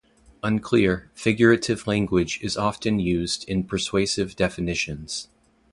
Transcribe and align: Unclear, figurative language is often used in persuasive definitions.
Unclear, 0.41 1.11
figurative 1.13 1.85
language 1.85 2.39
is 2.41 2.57
often 2.57 2.99
used 2.99 3.47
in 3.47 3.63
persuasive 3.63 4.35
definitions. 4.35 5.27